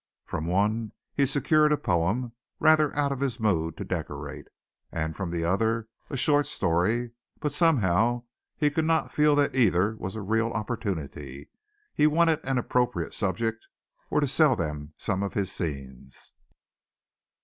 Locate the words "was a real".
9.97-10.49